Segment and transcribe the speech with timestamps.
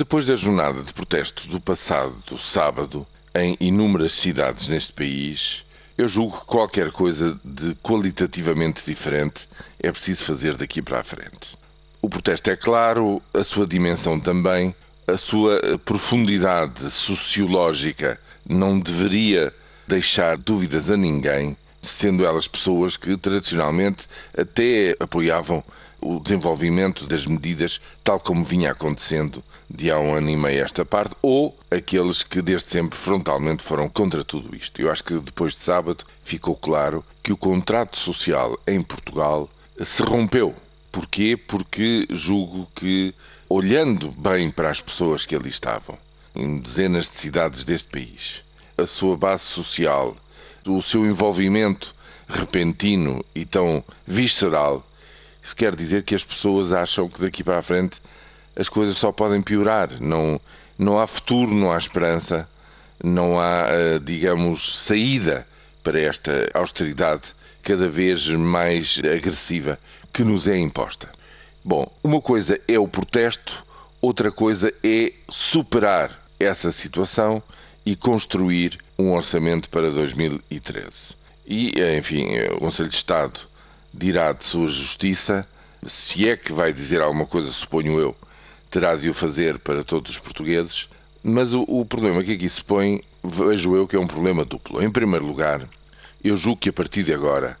[0.00, 5.62] Depois da jornada de protesto do passado sábado, em inúmeras cidades neste país,
[5.98, 9.46] eu julgo que qualquer coisa de qualitativamente diferente
[9.78, 11.54] é preciso fazer daqui para a frente.
[12.00, 14.74] O protesto é claro, a sua dimensão também,
[15.06, 19.52] a sua profundidade sociológica não deveria
[19.86, 24.06] deixar dúvidas a ninguém, sendo elas pessoas que tradicionalmente
[24.36, 25.62] até apoiavam
[26.00, 30.84] o desenvolvimento das medidas tal como vinha acontecendo de há um ano e meio esta
[30.84, 34.80] parte, ou aqueles que desde sempre frontalmente foram contra tudo isto.
[34.80, 39.48] Eu acho que depois de sábado ficou claro que o contrato social em Portugal
[39.80, 40.54] se rompeu.
[40.90, 41.36] Porquê?
[41.36, 43.14] Porque julgo que,
[43.48, 45.96] olhando bem para as pessoas que ali estavam,
[46.34, 48.42] em dezenas de cidades deste país,
[48.76, 50.16] a sua base social,
[50.66, 51.94] o seu envolvimento
[52.28, 54.86] repentino e tão visceral
[55.42, 58.00] isso quer dizer que as pessoas acham que daqui para a frente
[58.54, 59.88] as coisas só podem piorar.
[60.00, 60.40] Não,
[60.78, 62.48] não há futuro, não há esperança,
[63.02, 65.46] não há, eh, digamos, saída
[65.82, 69.78] para esta austeridade cada vez mais agressiva
[70.12, 71.10] que nos é imposta.
[71.64, 73.64] Bom, uma coisa é o protesto,
[74.00, 77.42] outra coisa é superar essa situação
[77.90, 81.16] e construir um orçamento para 2013.
[81.44, 83.40] E, enfim, o Conselho de Estado
[83.92, 85.44] dirá de sua justiça,
[85.84, 88.16] se é que vai dizer alguma coisa, suponho eu,
[88.70, 90.88] terá de o fazer para todos os portugueses,
[91.20, 94.80] mas o, o problema que aqui se põe, vejo eu que é um problema duplo.
[94.80, 95.68] Em primeiro lugar,
[96.22, 97.58] eu julgo que a partir de agora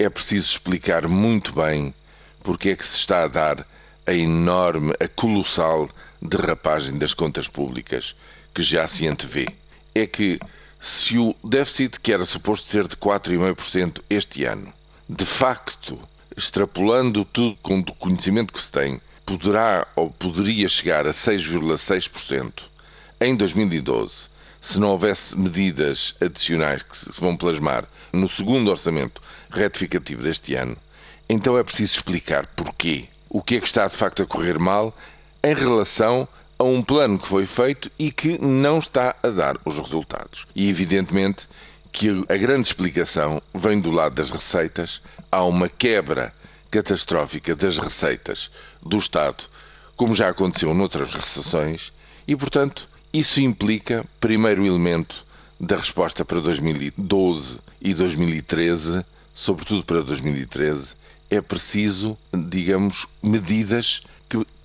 [0.00, 1.94] é preciso explicar muito bem
[2.42, 3.64] porque é que se está a dar
[4.04, 5.88] a enorme, a colossal
[6.20, 8.16] derrapagem das contas públicas
[8.54, 9.46] que já se antevê.
[9.94, 10.38] É que
[10.80, 14.72] se o déficit que era suposto ser de 4,5% este ano
[15.12, 15.98] de facto,
[16.36, 22.62] extrapolando tudo com o conhecimento que se tem, poderá ou poderia chegar a 6,6%
[23.20, 24.28] em 2012,
[24.60, 29.20] se não houvesse medidas adicionais que se vão plasmar no segundo orçamento
[29.50, 30.76] retificativo deste ano,
[31.28, 33.08] então é preciso explicar porquê.
[33.28, 34.96] O que é que está de facto a correr mal
[35.42, 36.28] em relação
[36.60, 40.46] a um plano que foi feito e que não está a dar os resultados.
[40.54, 41.48] E evidentemente
[41.90, 45.00] que a grande explicação vem do lado das receitas.
[45.32, 46.34] Há uma quebra
[46.70, 48.50] catastrófica das receitas
[48.84, 49.44] do Estado,
[49.96, 51.94] como já aconteceu noutras recessões,
[52.28, 55.24] e, portanto, isso implica, primeiro elemento
[55.58, 60.94] da resposta para 2012 e 2013, sobretudo para 2013,
[61.30, 64.02] é preciso, digamos, medidas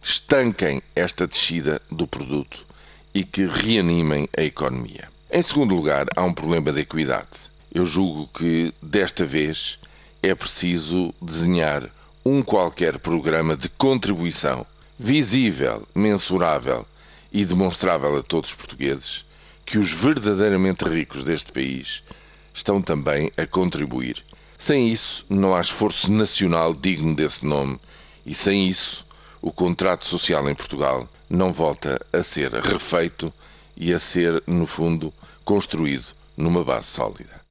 [0.07, 2.63] estanquem esta descida do produto
[3.11, 5.09] e que reanimem a economia.
[5.31, 7.27] Em segundo lugar, há um problema de equidade.
[7.73, 9.79] Eu julgo que desta vez
[10.21, 11.89] é preciso desenhar
[12.23, 14.63] um qualquer programa de contribuição
[14.97, 16.85] visível, mensurável
[17.33, 19.25] e demonstrável a todos os portugueses
[19.65, 22.03] que os verdadeiramente ricos deste país
[22.53, 24.23] estão também a contribuir.
[24.55, 27.79] Sem isso, não há esforço nacional digno desse nome,
[28.23, 29.04] e sem isso,
[29.45, 33.31] o contrato social em Portugal não volta a ser refeito
[33.77, 35.13] e a ser, no fundo,
[35.43, 37.44] construído numa base sólida.